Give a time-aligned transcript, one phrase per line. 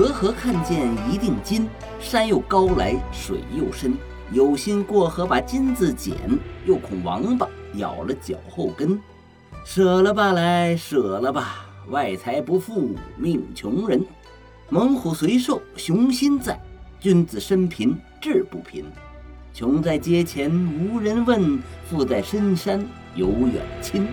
[0.00, 1.68] 河河看见一锭金，
[2.00, 3.92] 山又高来水又深。
[4.32, 6.16] 有心过河把金子捡，
[6.64, 8.98] 又恐王八咬了脚后跟。
[9.62, 14.02] 舍了吧来，舍了吧，外财不富命穷人。
[14.70, 16.58] 猛虎虽瘦雄心在，
[16.98, 18.86] 君子身贫志不贫。
[19.52, 21.60] 穷在阶前无人问，
[21.90, 22.82] 富在深山
[23.14, 24.06] 有远亲。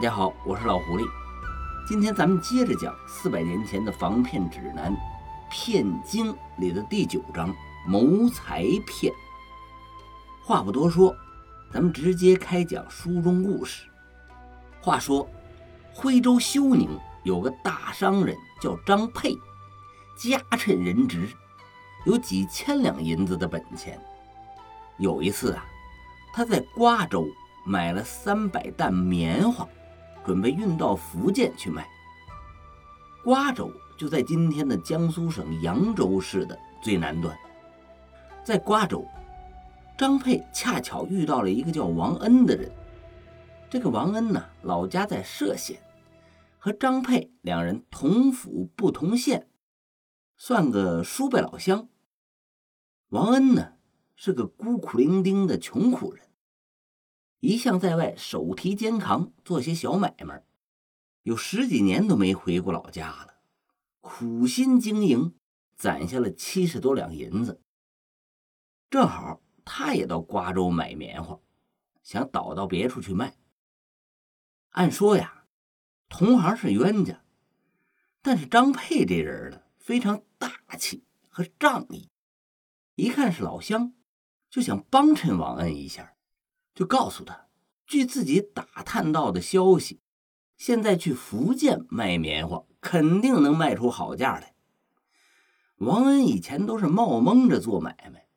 [0.00, 1.06] 大家好，我是老狐狸。
[1.86, 4.90] 今天咱们接着讲四百年前的防骗指南
[5.50, 7.54] 《骗经》里的第九章
[7.86, 9.12] “谋财骗”。
[10.42, 11.14] 话不多说，
[11.70, 13.84] 咱们直接开讲书中故事。
[14.80, 15.28] 话说，
[15.92, 16.88] 徽州休宁
[17.22, 19.36] 有个大商人叫张佩，
[20.16, 21.28] 家趁人直，
[22.06, 24.00] 有几千两银子的本钱。
[24.96, 25.66] 有一次啊，
[26.32, 27.28] 他在瓜州
[27.66, 29.68] 买了三百担棉花。
[30.30, 31.84] 准备运到福建去卖。
[33.24, 37.36] 瓜州就在今天的江苏省扬州市的最南端。
[38.44, 39.04] 在瓜州，
[39.98, 42.70] 张佩恰巧遇到了一个叫王恩的人。
[43.68, 45.82] 这个王恩呢，老家在歙县，
[46.60, 49.48] 和张佩两人同府不同县，
[50.36, 51.88] 算个叔辈老乡。
[53.08, 53.72] 王恩呢，
[54.14, 56.24] 是个孤苦伶仃的穷苦人。
[57.40, 60.44] 一向在外手提肩扛做些小买卖，
[61.22, 63.40] 有十几年都没回过老家了。
[64.00, 65.34] 苦心经营，
[65.74, 67.62] 攒下了七十多两银子。
[68.90, 71.40] 正好他也到瓜州买棉花，
[72.02, 73.36] 想倒到别处去卖。
[74.70, 75.46] 按说呀，
[76.08, 77.22] 同行是冤家，
[78.20, 82.10] 但是张佩这人呢，非常大气和仗义，
[82.96, 83.94] 一看是老乡，
[84.50, 86.14] 就想帮衬王恩一下。
[86.74, 87.46] 就告诉他，
[87.86, 90.00] 据自己打探到的消息，
[90.56, 94.54] 现在去福建卖棉花，肯定能卖出好价来。
[95.76, 98.28] 王恩以前都是冒蒙着做买卖，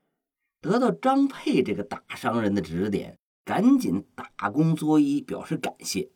[0.62, 6.12] 得到张佩这个大商人的指点，赶紧打工作揖表示感谢，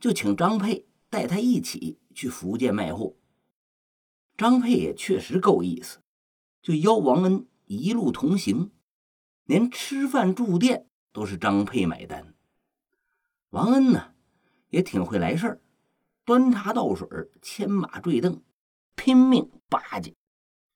[0.00, 3.14] 就请张佩带他一起去福建卖货。
[4.36, 5.98] 张佩也确实够意思，
[6.62, 8.70] 就邀王恩一路同行，
[9.44, 10.87] 连吃饭住店。
[11.18, 12.32] 都是张佩买单，
[13.50, 14.14] 王恩呢
[14.68, 15.60] 也挺会来事儿，
[16.24, 17.08] 端茶倒水，
[17.42, 18.42] 牵马坠镫，
[18.94, 20.14] 拼命巴结，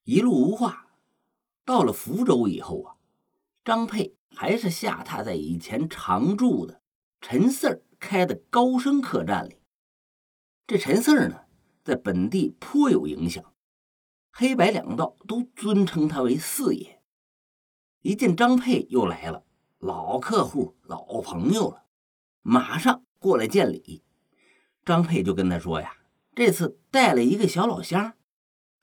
[0.03, 0.97] 一路无话。
[1.65, 2.97] 到了福州以后啊，
[3.65, 6.83] 张佩还是下榻在以前常住的
[7.21, 9.61] 陈四儿开的高升客栈里。
[10.67, 11.43] 这陈四儿呢，
[11.85, 13.55] 在本地颇有影响，
[14.33, 17.01] 黑白两道都尊称他为四爷。
[18.01, 19.45] 一见张佩又来了。
[19.83, 21.87] 老客户、老朋友了，
[22.43, 24.05] 马上过来见礼。
[24.85, 25.97] 张佩就跟他说呀
[26.37, 28.15] ：“这次带了一个小老乡，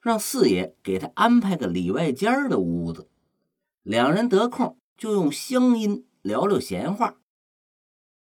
[0.02, 3.08] 让四爷给他安排个里外间的屋子，
[3.82, 7.16] 两人得空就用乡音聊聊闲话。”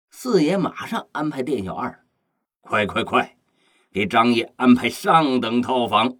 [0.09, 2.05] 四爷马上安排店小二
[2.63, 3.37] ：“快快快，
[3.91, 6.17] 给张爷安排上等套房。”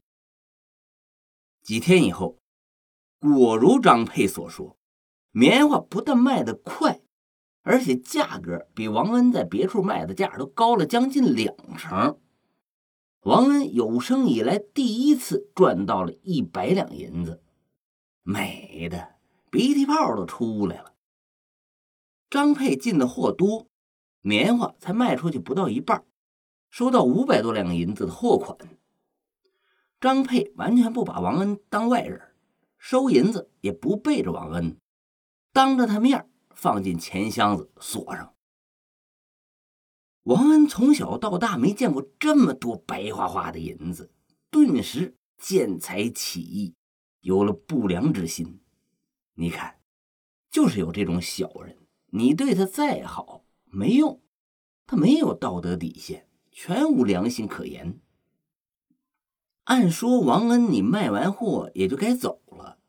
[1.63, 2.37] 几天以后，
[3.21, 4.77] 果如张佩所说。
[5.35, 7.01] 棉花不但卖得快，
[7.63, 12.19] 而且价格比王恩在别处卖的价都高了将近两成。
[13.21, 17.41] 王恩有生以来第一次赚到了一百两银子，
[18.21, 19.15] 美的
[19.49, 20.93] 鼻涕泡都出来了。
[22.29, 23.67] 张佩进的货多，
[24.21, 26.05] 棉花才卖出去不到一半，
[26.69, 28.55] 收到五百多两银子的货款。
[29.99, 32.21] 张佩完全不把王恩当外人，
[32.77, 34.77] 收银子也不背着王恩。
[35.53, 38.33] 当着他面放进钱箱子锁上。
[40.23, 44.11] 王恩从小到大没见过这么多白花花的银子，
[44.49, 46.73] 顿时见财起意，
[47.21, 48.61] 有了不良之心。
[49.35, 49.79] 你看，
[50.49, 51.77] 就是有这种小人，
[52.07, 54.23] 你对他再好没用，
[54.87, 57.99] 他没有道德底线，全无良心可言。
[59.65, 62.79] 按说王恩，你卖完货也就该走了。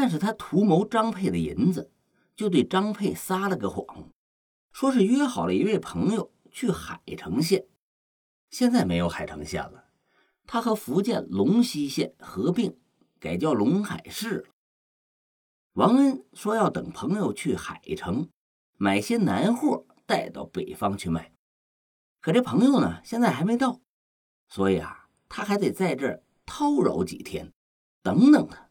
[0.00, 1.90] 但是他图谋张佩的银子，
[2.36, 4.08] 就对张佩撒了个谎，
[4.70, 7.66] 说是约好了一位朋友去海城县，
[8.48, 9.86] 现在没有海城县了，
[10.46, 12.78] 他和福建龙溪县合并，
[13.18, 14.48] 改叫龙海市了。
[15.72, 18.28] 王恩说要等朋友去海城
[18.76, 21.32] 买些南货带到北方去卖，
[22.20, 23.80] 可这朋友呢现在还没到，
[24.48, 27.52] 所以啊，他还得在这儿叨扰几天，
[28.00, 28.67] 等等他。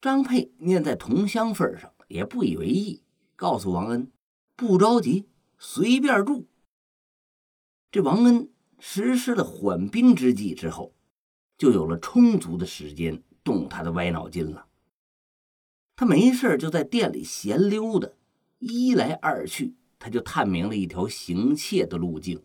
[0.00, 3.02] 张佩念在同乡份上，也不以为意，
[3.34, 4.10] 告诉王恩，
[4.54, 5.26] 不着急，
[5.58, 6.46] 随便住。
[7.90, 10.94] 这王恩实施了缓兵之计之后，
[11.56, 14.66] 就有了充足的时间动他的歪脑筋了。
[15.96, 18.08] 他没事就在店里闲溜达，
[18.60, 22.40] 一来二去，他就探明了一条行窃的路径，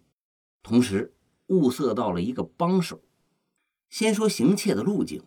[0.63, 1.13] 同时
[1.47, 3.03] 物色到了一个帮手。
[3.91, 5.23] 先说行窃的路径，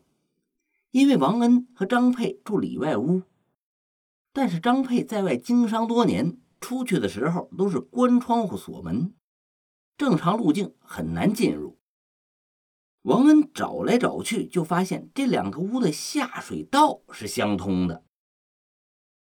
[0.97, 3.21] 因为王恩和张佩住里外屋，
[4.33, 9.13] 但是张佩在外经商多年，出去的时候都是关窗户锁门，
[9.99, 11.77] 正常路径很难进入。
[13.03, 18.03] 王恩找来找去，就发现这两个屋的下水道是相通的。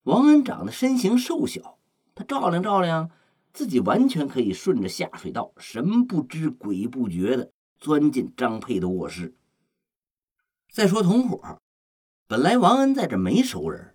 [0.04, 1.80] 王恩长得身形瘦小，
[2.14, 3.10] 他照亮照亮，
[3.52, 7.50] 自己完全可以顺着下水道，神不知鬼不觉的。
[7.80, 9.34] 钻进张佩的卧室。
[10.72, 11.58] 再说同伙，
[12.26, 13.94] 本来王恩在这没熟人，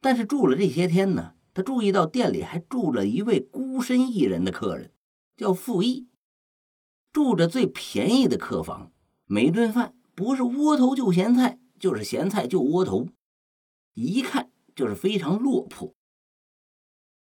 [0.00, 4.92] 但是住了这些天呢，他注意到店里还住了一位孤身一人的客人，
[5.36, 6.08] 叫傅毅，
[7.12, 8.92] 住着最便宜的客房，
[9.26, 13.08] 每顿饭不是窝头就咸菜，就是咸菜就窝头，
[13.94, 15.94] 一看就是非常落魄。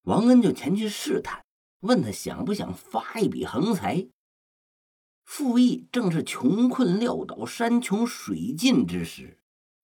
[0.04, 1.44] 王恩就前去试探，
[1.82, 4.08] 问他想不想发一笔横财。
[5.28, 9.38] 傅毅正是穷困潦倒、山穷水尽之时，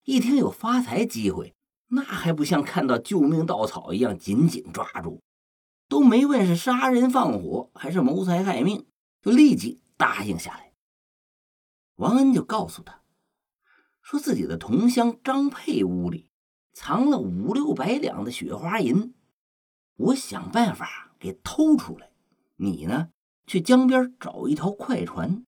[0.04, 1.54] 一听有发财机会，
[1.88, 5.20] 那还不像看到救命稻草一样紧紧抓住，
[5.86, 8.86] 都没问是杀人放火还是谋财害命，
[9.20, 10.72] 就立即答应下来。
[11.96, 13.02] 王恩就告诉他，
[14.00, 16.30] 说自己的同乡张佩屋里
[16.72, 19.12] 藏了五六百两的雪花银，
[19.96, 22.10] 我想办法给偷出来，
[22.56, 23.10] 你呢？
[23.46, 25.44] 去江边找一条快船，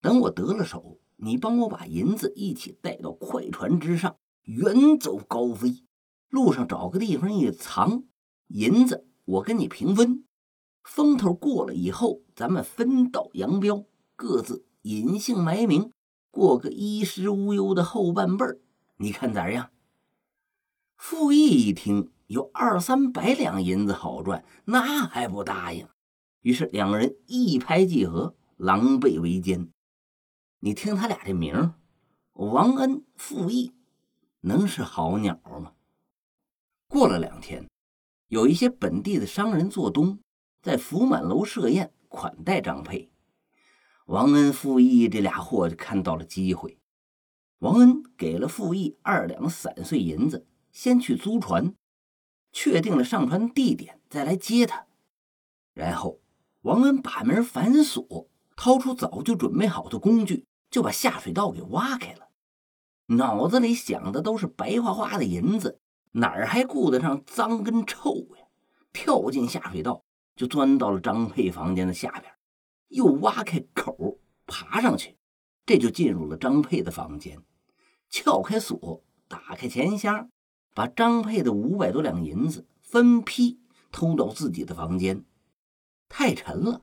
[0.00, 5.84] 等我得了手，你帮我把银子一起带到快船之上，远走高飞。
[6.28, 8.04] 路上找个地方一藏，
[8.48, 10.24] 银子我跟你平分。
[10.82, 13.86] 风头过了以后，咱们分道扬镳，
[14.16, 15.90] 各自隐姓埋名，
[16.30, 18.60] 过个衣食无忧的后半辈儿。
[18.96, 19.70] 你看咋样？
[20.96, 25.86] 傅毅一听有二三百两银子好赚，那还不答应？
[26.44, 29.70] 于是两个人一拍即合，狼狈为奸。
[30.58, 31.72] 你听他俩这名
[32.34, 33.72] 王恩、傅义，
[34.42, 35.72] 能是好鸟吗？
[36.86, 37.66] 过了两天，
[38.28, 40.18] 有一些本地的商人做东，
[40.60, 43.10] 在福满楼设宴款待张佩。
[44.04, 46.78] 王恩、傅义这俩货就看到了机会。
[47.60, 51.74] 王恩给了傅义二两散碎银子，先去租船，
[52.52, 54.86] 确定了上船地点，再来接他，
[55.72, 56.20] 然后。
[56.64, 58.26] 王恩把门反锁，
[58.56, 62.28] 掏出早就准备好的工具，就把下水道给挖开了。
[63.08, 65.78] 脑子里想的都是白花花的银子，
[66.12, 68.46] 哪儿还顾得上脏跟臭呀？
[68.94, 70.02] 跳进下水道，
[70.36, 72.32] 就钻到了张佩房间的下边，
[72.88, 75.18] 又挖开口爬上去，
[75.66, 77.42] 这就进入了张佩的房间，
[78.08, 80.30] 撬开锁，打开钱箱，
[80.72, 83.60] 把张佩的五百多两银子分批
[83.92, 85.26] 偷到自己的房间。
[86.08, 86.82] 太沉了，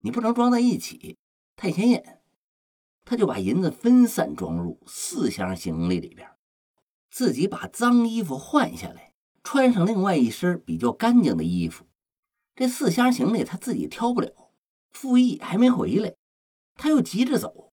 [0.00, 1.16] 你不能装在一起，
[1.56, 2.20] 太显眼。
[3.04, 6.28] 他就把银子分散装入四箱行李里边，
[7.08, 11.86] 自己把脏衣服换下来，穿上另外一身比较干净的衣服。
[12.56, 14.50] 这四箱行李他自己挑不了，
[14.90, 16.16] 傅毅还没回来，
[16.74, 17.72] 他又急着走，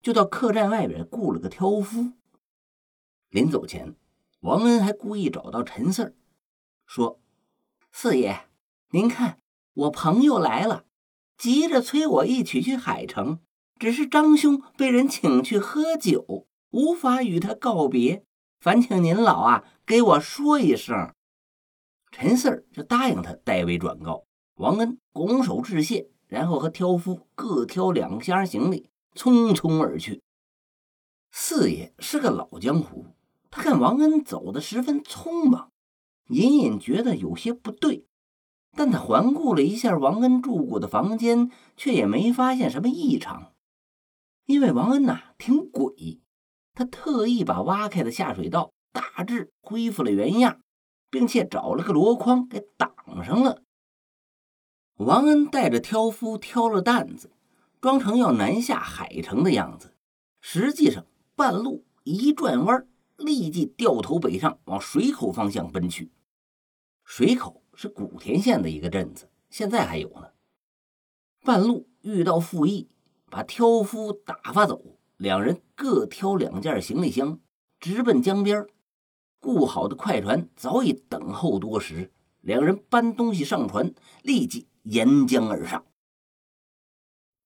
[0.00, 2.12] 就到客栈外边雇了个挑夫。
[3.28, 3.94] 临走前，
[4.40, 6.14] 王恩还故意找到陈四儿，
[6.86, 7.20] 说
[7.92, 8.48] ：“四爷，
[8.90, 9.40] 您看。”
[9.74, 10.84] 我朋友来了，
[11.36, 13.40] 急着催我一起去海城。
[13.76, 18.24] 只是张兄被人请去喝酒，无法与他告别，
[18.60, 21.12] 烦请您老啊给我说一声。
[22.12, 24.24] 陈四儿就答应他代为转告。
[24.54, 30.22] 王恩拱手致谢，然后和挑夫各挑两箱行李，匆匆而去。
[31.32, 33.06] 四爷是个老江湖，
[33.50, 35.72] 他看王恩走得十分匆忙，
[36.28, 38.06] 隐隐觉得有些不对。
[38.76, 43.52] 但他环顾了一下王恩住过的房间，却也没发现什么异常。
[44.46, 46.20] 因为王恩呐挺鬼，
[46.74, 50.60] 他特意把挖开的下水道大致恢复了原样，
[51.10, 53.62] 并且找了个箩筐给挡上了。
[54.98, 57.30] 王恩带着挑夫挑了担子，
[57.80, 59.96] 装成要南下海城的样子，
[60.40, 66.12] 实际上半路一转弯，立即掉头北上，往水口方向奔去。
[67.04, 67.63] 水口。
[67.74, 70.28] 是古田县的一个镇子，现在还有呢。
[71.42, 72.88] 半路遇到傅毅，
[73.30, 77.38] 把挑夫打发走，两人各挑两件行李箱，
[77.78, 78.66] 直奔江边。
[79.40, 85.84] 雇好的快船早已等候多时，两人搬东西上船，立即沿江而上。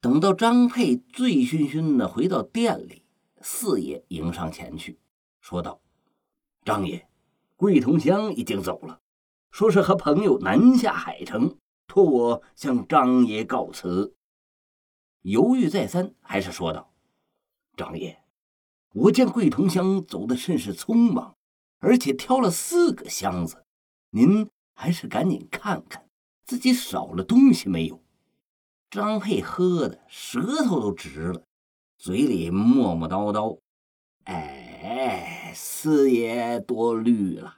[0.01, 3.03] 等到张佩醉醺醺的回到店里，
[3.41, 5.01] 四爷迎上前去，
[5.41, 5.81] 说道
[6.65, 7.09] ：“张爷，
[7.57, 9.01] 桂同香已经走了，
[9.59, 14.15] 说是和朋友南下海城，托我向张爷告辞。”
[15.23, 16.93] 犹豫再三，还是说道
[17.77, 18.23] ：“张爷，
[18.95, 21.35] 我见桂同乡走的甚是匆忙，
[21.81, 23.65] 而且挑了四个箱子，
[24.11, 26.07] 您还是赶紧看看
[26.47, 28.01] 自己少了东西没有。”
[28.89, 31.43] 张佩喝的舌头都直了，
[31.99, 33.59] 嘴里磨磨叨叨
[34.23, 37.58] ：“哎，四爷多虑了，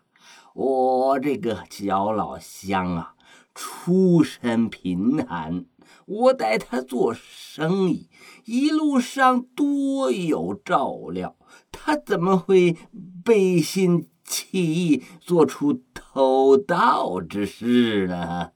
[0.55, 3.15] 我这个小老乡啊，
[3.55, 5.67] 出身贫寒，
[6.07, 8.09] 我带他做生意，
[8.45, 11.37] 一路上多有照料，
[11.71, 12.77] 他怎么会
[13.25, 18.53] 背信弃义，做出偷盗之事呢？”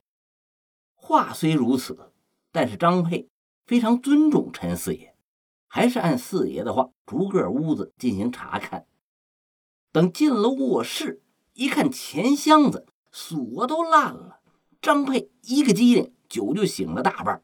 [0.95, 2.13] 话虽如此。
[2.57, 3.29] 但是张佩
[3.67, 5.17] 非常尊重陈四爷，
[5.67, 8.87] 还是按四爷的话逐个屋子进行查看。
[9.91, 11.24] 等进了卧室，
[11.55, 14.41] 一看钱箱子锁都烂了，
[14.83, 17.43] 张佩一个机灵，酒就醒了大半，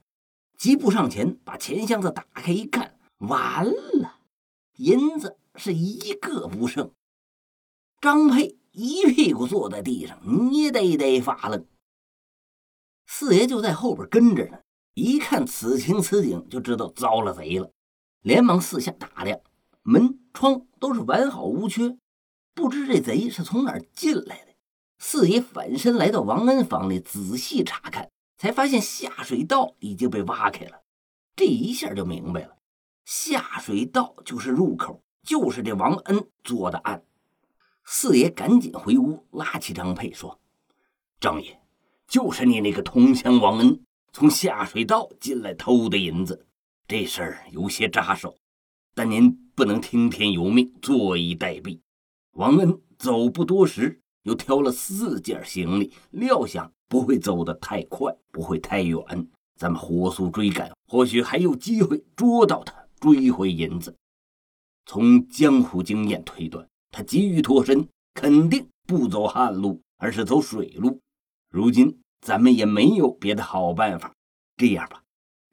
[0.59, 4.17] 急步上前把钱箱子打开一看，完了，
[4.79, 6.91] 银子是一个不剩。
[8.01, 10.19] 张佩一屁股坐在地上，
[10.51, 11.65] 捏呆呆发愣。
[13.07, 14.59] 四爷就在后边跟着呢。
[14.95, 17.71] 一看此情此景，就知道遭了贼了，
[18.23, 19.41] 连忙四下打量，
[19.83, 21.97] 门窗都是完好无缺，
[22.55, 24.55] 不知这贼是从哪儿进来的。
[24.99, 30.83] 四爷反身来到王恩房里，仔细查看，才发现下水道已经被挖开了。
[31.35, 32.57] 这一下就明白了，
[33.05, 37.03] 下水道就是入口，就是这王恩做的案。
[37.85, 40.39] 四爷赶紧回屋，拉起张佩说
[41.19, 41.59] ：“张爷，
[42.07, 43.81] 就是你那个同乡王恩。”
[44.13, 46.47] 从下水道进来偷的银子，
[46.89, 48.37] 这事儿有些扎手，
[48.93, 51.79] 但您不能听天由命，坐以待毙。
[52.33, 59.29] 王恩走不多时，又挑了四件行李，料想不会走得太快，不会太远。
[59.57, 63.95] 咱们火速追赶，或许还有机会捉到他，追回银子。
[64.87, 71.01] 从江湖经验推断，他急于脱身，肯定不走旱路，而是走水路。
[71.51, 71.99] 如今。
[72.23, 74.15] 咱们也没有别的好办法，
[74.59, 75.03] 这样吧，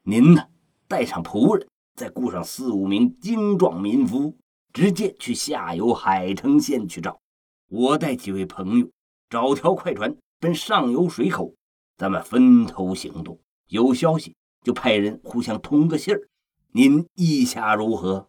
[0.02, 0.48] 您呢
[0.86, 4.36] 带上仆人，再雇上四五名精壮民夫，
[4.72, 7.20] 直接去下游海城县去找。
[7.68, 8.88] 我带几位朋友
[9.28, 11.54] 找条快船奔上游水口，
[11.96, 13.38] 咱们分头行动。
[13.68, 16.28] 有消息就派人互相通个信儿。
[16.72, 18.28] 您意下如何？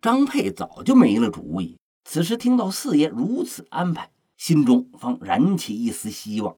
[0.00, 6.56] 张佩早就没了主意，此时听到四爷如此安排，心中方燃起一丝希望。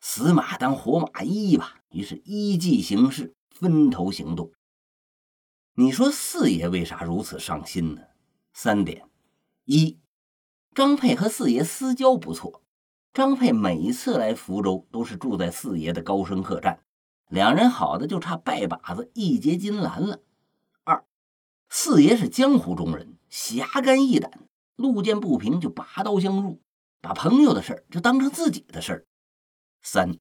[0.00, 4.50] 死马当活马医吧，于是依计行事，分头行动。
[5.74, 8.02] 你说四爷为啥如此上心呢？
[8.52, 9.08] 三点：
[9.64, 9.98] 一，
[10.74, 12.62] 张佩和四爷私交不错，
[13.14, 16.80] 张佩每次来福州都是住在四爷的高升客栈，
[17.30, 20.20] 两人好的就差拜把子一结金兰了。
[20.84, 21.06] 二，
[21.70, 24.30] 四爷是江湖中人，侠肝义胆，
[24.76, 26.60] 路见不平就拔刀相助，
[27.00, 29.06] 把朋友的事儿就当成自己的事儿。
[29.80, 30.18] 三，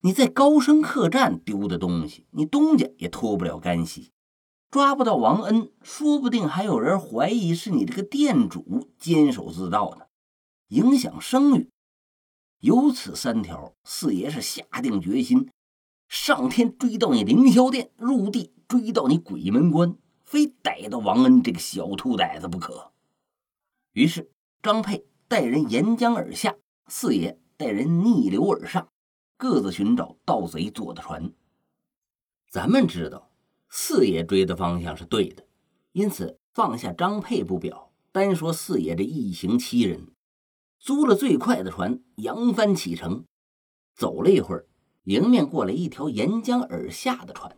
[0.00, 4.10] 你在高升客栈丢的东西，你东家也脱不了干系。
[4.74, 10.06] 抓不到王恩，说不定还有人怀疑是你这个店主监守自盗呢，
[10.66, 11.70] 影响声誉。
[12.58, 15.48] 有此三条，四爷是下定决心，
[16.08, 22.90] 上天追到你凌霄殿，入地追到你鬼门关，非逮到王恩这个小兔崽子不可。
[23.92, 24.28] 于是
[24.60, 26.56] 张佩带人沿江而下，
[26.88, 27.38] 四爷。
[27.56, 28.88] 带人逆流而上，
[29.36, 31.32] 各自寻找盗贼坐的船。
[32.50, 33.30] 咱们知道
[33.76, 35.44] 四爷追的方向是对的，
[35.90, 40.12] 因此放下张佩不表，单说四爷这一行七人，
[40.78, 43.24] 租了最快的船，扬帆启程。
[43.96, 44.68] 走了一会儿，
[45.06, 47.56] 迎面过来一条沿江而下的船，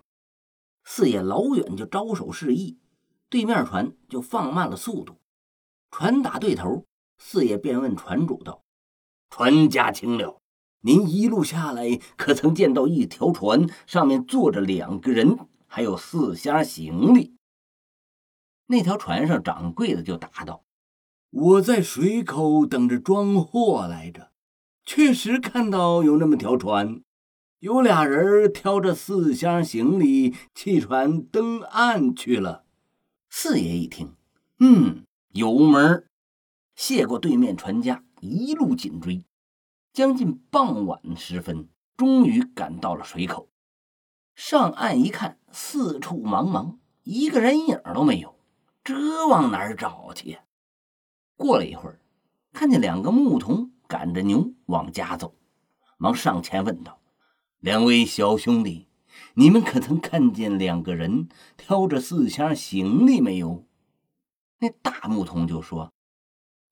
[0.85, 2.79] 四爷老远就招手示意，
[3.29, 5.19] 对面船就放慢了速度。
[5.91, 6.87] 船打对头，
[7.19, 8.63] 四爷便问船主道。
[9.29, 10.41] 船家轻了，
[10.81, 15.47] 您一路下来可曾见到一条船上面坐着两个人，
[15.77, 17.37] 还有四箱行李？
[18.69, 20.65] 那条船上掌柜的就答道
[21.29, 24.33] ：“我在水口等着装货来着，
[24.87, 27.03] 确实看到有那么条船，
[27.59, 32.65] 有俩人挑着四箱行李弃船登岸去了。”
[33.29, 34.15] 四爷一听，
[34.61, 35.05] 嗯，
[35.35, 36.09] 有门
[36.75, 38.03] 谢过对面船家。
[38.23, 39.27] 一路紧追，
[39.93, 41.69] 将近傍晚时分，
[41.99, 43.51] 终于赶到了水口。
[44.37, 48.39] 上岸一看，四处茫茫，一个人影都没有，
[48.85, 50.41] 这往哪儿找去？
[51.37, 51.99] 过了一会儿，
[52.53, 55.35] 看见两个牧童赶着牛往家走，
[55.97, 57.01] 忙上前问道
[57.61, 58.89] ：“两位小兄弟，
[59.37, 63.65] 你们可曾看见两个人挑着四箱行李没有？”
[64.61, 65.95] 那大牧童就说：“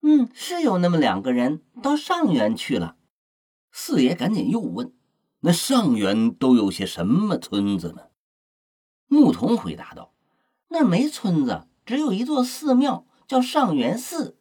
[0.03, 2.97] 嗯，是有那么两个人到上元去了。”
[3.73, 4.93] 四爷赶紧又问
[5.45, 8.07] ：“那上元都有些什么村子呢？”
[9.05, 10.11] 牧童回答道
[10.69, 14.39] ：“那没村子，只有一座寺庙，叫上元寺。”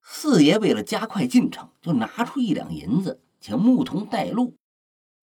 [0.00, 4.54] 四爷为了加快进程，就拿出一两银子，请牧童带路。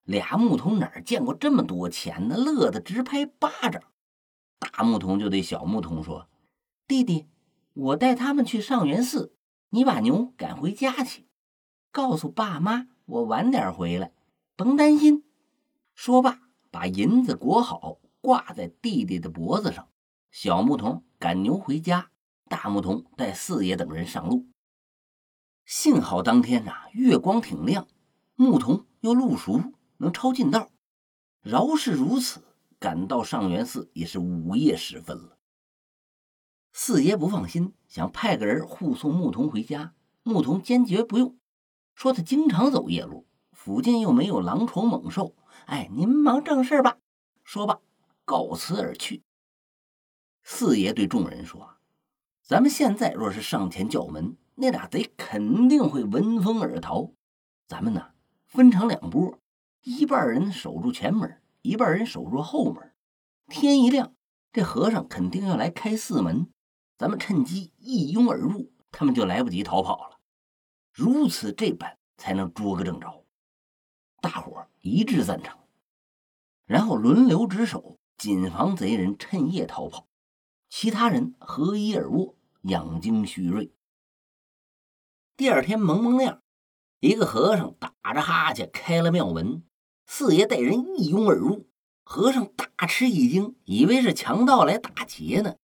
[0.03, 2.35] 俩牧童哪儿见过这么多钱呢？
[2.35, 3.81] 乐得直拍巴掌。
[4.59, 6.27] 大牧童就对小牧童说
[6.85, 7.27] ：“弟弟，
[7.73, 9.33] 我带他们去上元寺，
[9.69, 11.25] 你把牛赶回家去，
[11.91, 14.11] 告诉爸妈。”我晚点回来，
[14.55, 15.23] 甭担心。
[15.93, 16.39] 说罢，
[16.71, 19.89] 把银子裹好，挂在弟弟的脖子上。
[20.31, 22.11] 小牧童赶牛回家，
[22.49, 24.47] 大牧童带四爷等人上路。
[25.65, 27.87] 幸好当天呐，月光挺亮，
[28.35, 30.69] 牧童又路熟，能抄近道。
[31.41, 32.43] 饶是如此，
[32.79, 35.37] 赶到上元寺也是午夜时分了。
[36.71, 39.93] 四爷不放心，想派个人护送牧童回家，
[40.23, 41.37] 牧童坚决不用。
[41.93, 43.24] 说他经常走夜路，
[43.65, 45.33] 附近又没有狼虫猛兽。
[45.65, 46.99] 哎，您忙正事吧。
[47.43, 47.79] 说罢，
[48.23, 49.23] 告辞而去。
[50.43, 51.77] 四爷对众人说
[52.45, 57.09] ：“咱们现在若是上前叫门，那俩贼肯定会闻风而逃。
[57.67, 58.09] 咱们呢，
[58.45, 59.39] 分成两拨，
[59.81, 62.93] 一半人守住前门，一半人守住后门。
[63.47, 64.13] 天一亮，
[64.53, 66.51] 这和尚肯定要来开寺门，
[66.99, 70.19] 咱们趁机一拥而入，他们就来不及逃跑了。”
[70.93, 73.24] 如此这般才能捉个正着，
[74.25, 75.55] 大伙一致赞成，
[76.65, 80.07] 然后轮流值守，谨防贼人趁夜逃跑。
[80.67, 83.71] 其他人合衣而卧，养精蓄锐。
[85.37, 86.41] 第二天蒙蒙亮，
[87.01, 89.61] 一个和尚打着哈欠开了庙门，
[90.07, 91.69] 四爷带人一拥而入。
[92.03, 95.55] 和尚大吃一惊，以为是强盗来打劫呢。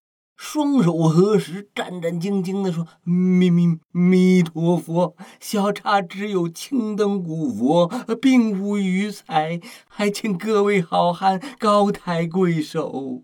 [0.43, 7.87] 双手合十，战战兢兢地说：“弥弥弥陀佛，小茶只有青灯古佛，
[8.19, 13.23] 并无余财，还请各位好汉高抬贵手。”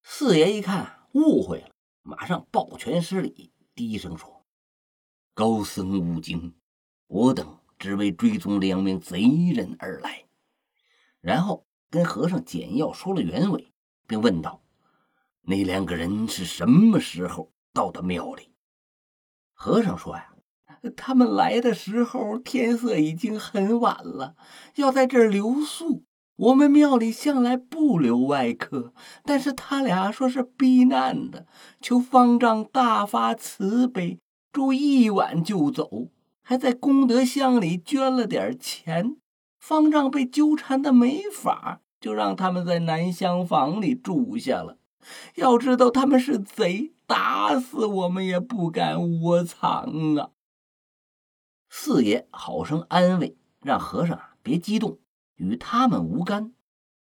[0.00, 1.70] 四爷一看误会了，
[2.02, 4.46] 马上抱拳施礼，低声说
[5.34, 6.54] ：“高僧勿惊，
[7.08, 9.20] 我等只为追踪两名贼
[9.52, 10.26] 人而来。”
[11.20, 13.72] 然后跟和尚简要说了原委，
[14.06, 14.62] 并问道。
[15.50, 18.52] 那两个人是什么时候到的庙里？
[19.52, 20.28] 和尚说：“呀，
[20.96, 24.36] 他们来的时候天色已经很晚了，
[24.76, 26.04] 要在这儿留宿。
[26.36, 31.48] 我们庙里向来不留外客，但是他俩说是避难的，
[31.80, 34.20] 求方丈大发慈悲，
[34.52, 36.10] 住一晚就走，
[36.42, 39.16] 还在功德箱里捐了点钱。
[39.58, 44.76] 方丈被纠缠的没法，就让他们在南厢房里住下了。”
[45.36, 50.30] 要知道他们是贼，打死我们也不敢窝藏啊！
[51.68, 54.98] 四爷好生安慰，让和尚啊别激动，
[55.36, 56.52] 与他们无干。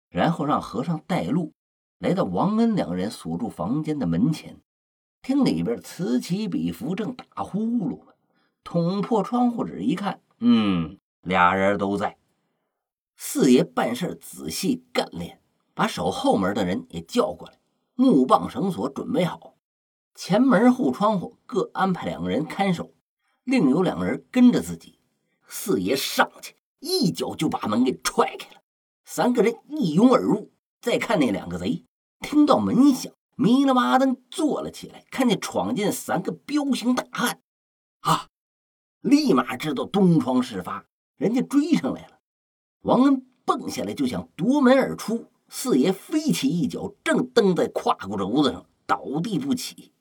[0.09, 1.55] 然后让和尚带路，
[1.99, 4.61] 来到王恩两人所住房间的门前，
[5.23, 8.13] 听里边此起彼伏，正打呼噜呢。
[8.63, 12.19] 捅破窗户纸一看，嗯，俩人都在。
[13.17, 15.41] 四爷办事仔细干练，
[15.75, 17.59] 把守后门的人也叫过来。
[17.95, 19.57] 木棒绳索准备好，
[20.15, 22.95] 前门后窗户各安排两个人看守，
[23.45, 24.99] 另有两个人跟着自己。
[25.47, 28.63] 四爷上去一脚就把门给踹开了，
[29.05, 30.51] 三个人一拥而入。
[30.81, 31.85] 再看那两个贼，
[32.21, 35.05] 听到门响，迷了哇登坐了起来。
[35.11, 37.41] 看见闯进三个彪形大汉，
[38.01, 38.29] 啊，
[39.01, 42.19] 立马知道东窗事发，人家追上来了。
[42.81, 45.32] 王恩蹦下来就想夺门而出。
[45.55, 49.93] 四爷飞起一脚，正蹬在胯骨轴子上，倒地不起。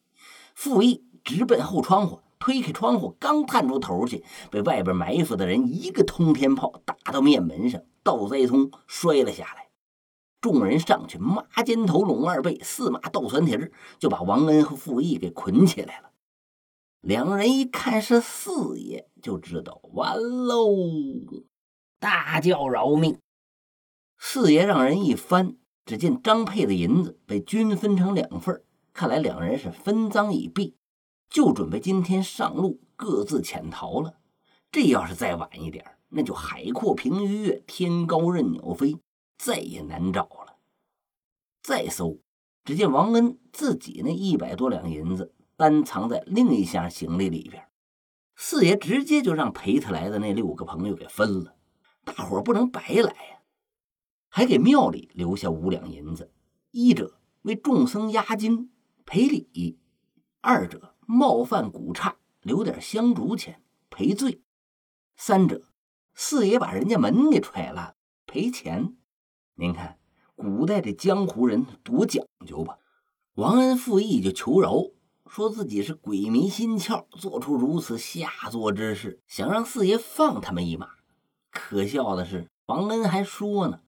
[0.56, 9.68] 傅毅直奔后窗户，推开窗户，刚探出头去，被外边埋伏的人一个通天炮打到面门上，倒栽葱摔了下来。
[10.40, 13.60] 众人上去，马肩头、拢二背，四马倒船蹄
[14.00, 16.12] 就把王恩和傅毅给捆起来了。
[17.02, 20.70] 两人一看是四爷，就知道完喽，
[22.00, 23.18] 大叫饶命！
[24.24, 30.78] 四爷让人一翻，只见张佩的银子被均分成两份看来两人是分赃已毕，
[31.28, 34.20] 就准备今天上路各自潜逃了。
[34.72, 39.00] 这要是再晚一点，那就海阔凭鱼跃，天高任鸟飞，
[39.40, 40.58] 再也难找了。
[41.64, 42.20] 再搜，
[42.64, 47.68] 只见王恩自己那一百多两银子单藏在另一箱行李里边。
[48.36, 51.56] 四爷直接就让陪他来的那六个朋友给分了，
[52.06, 53.31] 大伙不能白来，
[54.34, 56.32] 还给庙里留下五两银子，
[56.72, 58.72] 一者为众僧压惊
[59.06, 59.78] 赔礼，
[60.40, 64.42] 二者冒犯古刹留点香烛钱赔罪。
[65.18, 65.66] 三者，
[66.16, 67.94] 四爷把人家门给踹烂，
[68.26, 68.96] 赔钱。
[69.56, 70.00] 您看，
[70.34, 72.78] 古代的江湖人多讲究吧？
[73.34, 74.82] 王恩负义就求饶，
[75.28, 80.88] 说自己是鬼迷心窍，做出如此下作之事，想让四爷放他们一马。
[81.52, 83.82] 可笑的是，王恩还说呢，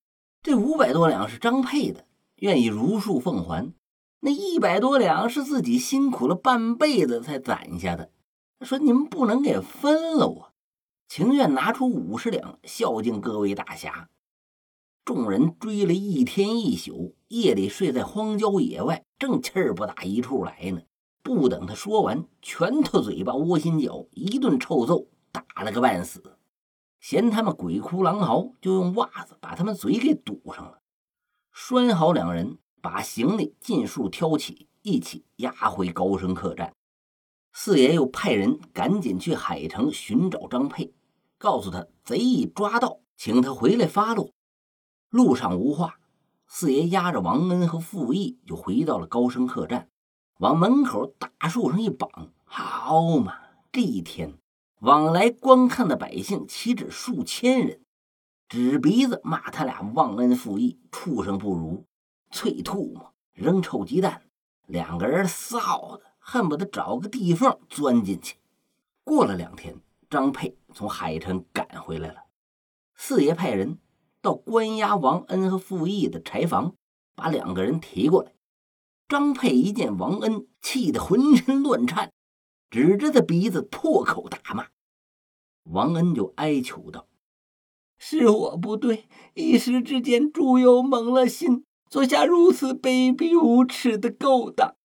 [0.43, 3.71] 这五百多两是张佩的，愿意如数奉还；
[4.19, 8.12] 那一百多两是自己辛苦了半辈子才攒下的，
[8.60, 10.53] 说你们不能给分了我。
[11.08, 14.10] 情愿拿出五十两孝敬各位大侠。
[15.06, 20.82] 众人追了一天一宿，夜里睡在荒郊野外，正气儿不打一处来呢。
[21.21, 26.36] 不等他说完，拳头、嘴巴、窝心脚一顿臭揍，打了个半死。
[27.04, 30.80] 嫌他们鬼哭狼嚎，就用袜子把他们嘴给堵上了。
[31.52, 36.74] 拴好两人，把行李尽数挑起，一起押回高升客栈。
[37.52, 40.94] 四爷又派人赶紧去海城寻找张佩。
[41.38, 44.32] 告诉他贼已抓到，请他回来发落。
[45.10, 46.00] 路上无话，
[46.48, 49.89] 四爷押着王恩和傅义就回到了高升客栈，
[50.39, 52.32] 往门口大树上一绑。
[52.46, 53.39] 好嘛，
[53.74, 54.39] 这一天
[54.84, 57.80] 往来观看的百姓岂止数千人，
[58.50, 61.86] 指鼻子骂他俩忘恩负义、畜生不如、
[62.30, 64.24] 啐吐沫、扔臭鸡蛋。
[64.65, 68.36] 两个人臊的恨不得找个地缝钻进去。
[69.06, 69.82] 过了两天。
[70.10, 72.26] 张佩从海城赶回来了，
[72.93, 73.80] 四爷派人
[74.22, 76.76] 到关押王恩和傅义的柴房，
[77.15, 78.34] 把两个人提过来。
[79.08, 82.12] 张佩一见王恩，气得浑身乱颤，
[82.69, 84.67] 指着他鼻子破口大骂。
[85.63, 87.08] 王恩就哀求道
[87.97, 94.76] ：“是我不对，一时之间猪油蒙了心，做下如此卑鄙无耻的勾当。”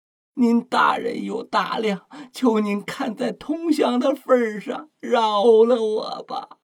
[0.41, 6.59] 您大人有大量，求您看在同乡的份上，饶了我吧。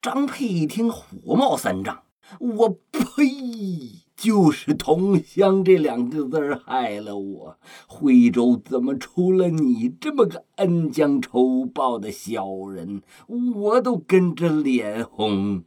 [0.00, 2.04] 张佩一听，火冒三丈
[2.40, 4.05] ：“我呸！
[4.16, 7.58] 就是同乡这两个字害了我。
[7.86, 13.02] 徽州怎么出了你这么个恩将仇报的小人？
[13.28, 15.64] 我都跟着脸红。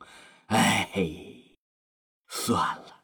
[0.47, 0.89] 哎，
[2.27, 3.03] 算了，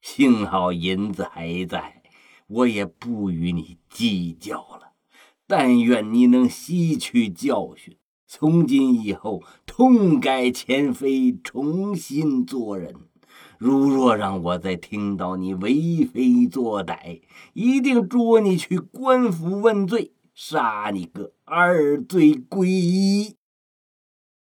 [0.00, 2.00] 幸好银子还在。”
[2.48, 4.92] 我也不与你计较了，
[5.46, 12.94] 但愿你能吸取教训，从今以后痛改前非，重新做人。
[13.64, 17.20] 如若让我再听到你为非作歹，
[17.52, 23.36] 一定捉你去官府问罪，杀你个二罪归一。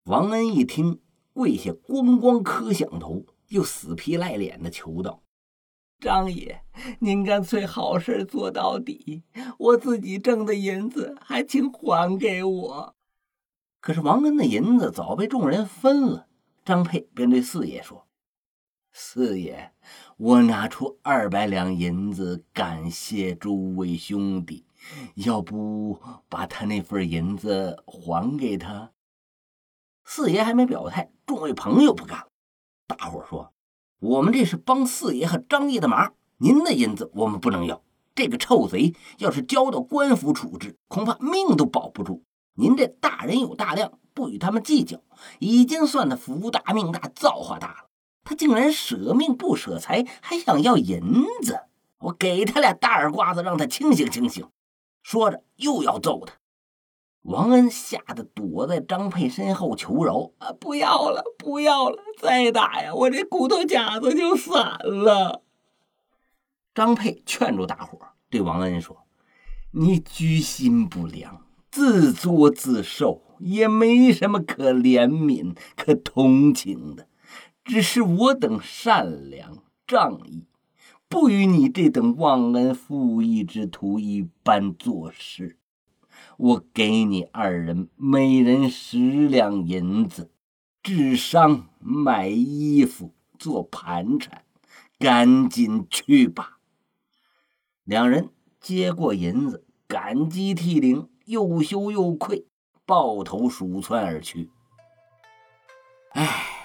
[0.06, 1.02] 王恩一听，
[1.34, 5.22] 跪下咣咣磕响头，又死皮赖脸的求道。
[6.00, 6.62] 张爷，
[7.00, 9.24] 您干脆好事做到底，
[9.58, 12.96] 我自己挣的银子还请还给我。
[13.82, 16.28] 可是王恩的银子早被众人分了，
[16.63, 18.08] 张佩便对四爷说
[18.95, 19.73] ：“四爷，
[20.17, 24.63] 我拿出二百两银子感谢诸位兄弟，
[25.15, 28.91] 要不把他那份银子还给他？”
[30.06, 32.27] 四爷还没表态，众位朋友不干了，
[32.86, 33.51] 大伙说。
[33.99, 37.82] 我们这是帮四爷和张爷的忙，您的银子我们不能要。
[38.13, 42.23] 这个臭贼要是交到官府处置，恐怕命都保不住。
[42.53, 45.01] 您这大人有大量，不与他们计较，
[45.39, 47.89] 已经算他福大命大，造化大了。
[48.23, 51.01] 他竟然舍命不舍财，还想要银
[51.41, 51.62] 子！
[51.99, 54.45] 我给他俩大耳刮子，让他清醒清醒。
[55.01, 56.36] 说着又要揍他。
[57.23, 61.97] 王恩吓得躲在张佩身后求饶：“啊，不要了，不要了！
[62.19, 65.41] 再打呀，我这骨头架子就散了。”
[66.75, 67.97] 张佩劝住大伙，
[68.29, 69.05] 对王恩说
[69.71, 77.07] ：“你居心不良，自作自受，也没什么可怜悯、可同情的。
[77.63, 80.45] 只是我等善良仗义，
[81.08, 85.58] 不与你这等忘恩负义之徒一般做事。”
[86.38, 90.32] 我给你二人每人十两银子，
[90.82, 94.43] 治伤、买衣服、做盘缠，
[94.97, 96.60] 赶紧去吧。
[97.84, 102.47] 两人接过银子，感激涕零，又羞又愧，
[102.86, 104.49] 抱头鼠窜而去。
[106.12, 106.62] 唉，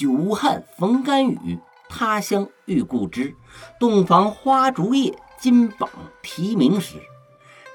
[0.00, 1.58] 久旱逢甘雨，
[1.90, 3.36] 他乡遇故知，
[3.78, 5.90] 洞房花烛夜，金榜
[6.22, 6.96] 题名时。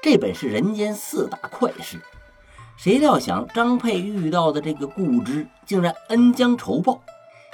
[0.02, 2.00] 这本是人间四大快事，
[2.76, 7.00] 谁料想张佩遇到的这个顾之，竟然恩将仇报，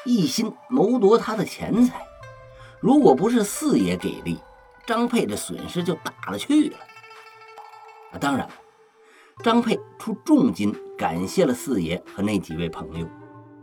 [0.06, 2.06] 一心谋夺他的钱财。
[2.80, 4.38] 如果不是四爷给力，
[4.86, 6.78] 张佩的损失就大了去了。
[8.12, 8.54] 啊，当然了，
[9.44, 13.06] 张佩出重金感谢了四爷和那几位朋友，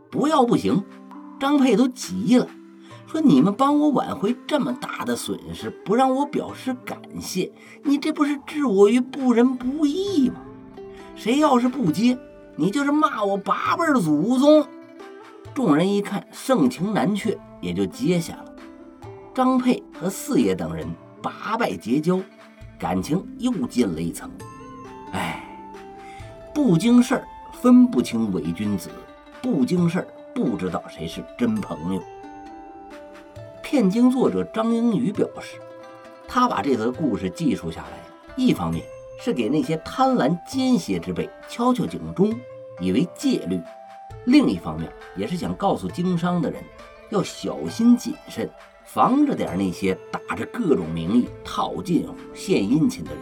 [0.09, 0.83] 不要不行。
[1.39, 2.47] 张佩都急了。
[3.07, 7.51] 说你们帮我挽回这么大的损失，不让我表示感谢，
[7.83, 10.41] 你这不是置我于不仁不义吗？
[11.15, 12.15] 谁要是不接，
[12.55, 14.63] 你就是骂我八辈祖宗。
[15.55, 18.45] 众人一看盛情难却，也就接下了。
[19.33, 20.87] 张佩和四爷等人
[21.19, 22.19] 八拜结交，
[22.77, 24.29] 感情又进了一层。
[25.13, 25.43] 哎，
[26.53, 28.89] 不经事儿分不清伪君子，
[29.41, 32.01] 不经事儿不知道谁是真朋友。
[33.63, 35.57] 骗经作者张英宇表示，
[36.27, 37.99] 他把这则故事记述下来，
[38.35, 38.83] 一方面
[39.21, 42.33] 是给那些贪婪奸邪之辈敲敲警钟，
[42.79, 43.59] 以为戒律；
[44.25, 46.63] 另一方面也是想告诉经商的人
[47.09, 48.49] 要小心谨慎，
[48.83, 53.21] 防着点那些打着各种名义套近乎、献殷勤的人，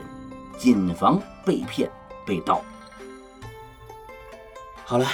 [0.57, 1.91] 谨防被骗
[2.25, 2.61] 被盗。
[4.85, 5.05] 好了，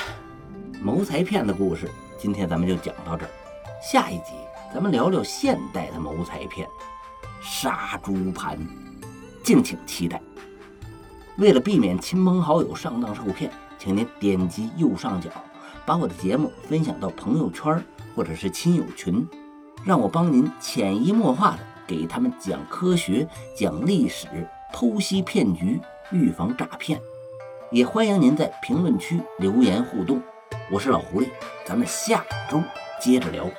[0.84, 3.30] 谋财骗的故事，今天咱们就讲到这儿，
[3.82, 4.34] 下一集。
[4.74, 6.67] 咱们聊聊现代的谋财骗，
[7.41, 8.60] 杀猪盘，
[9.41, 10.22] 敬请期待。
[11.38, 15.30] 为了避免亲朋好友上当受骗，请您点击右上角，
[15.86, 17.82] 把我的节目分享到朋友圈
[18.13, 19.26] 或者是亲友群，
[19.86, 24.28] 让我帮您潜移默化的给他们讲科学、讲历史，
[24.74, 25.80] 剖析骗局，
[26.12, 27.00] 预防诈骗。
[27.72, 30.22] 也欢迎您在评论区留言互动。
[30.71, 31.28] 我是老狐狸，
[31.65, 32.63] 咱们下周
[32.99, 33.49] 接着聊。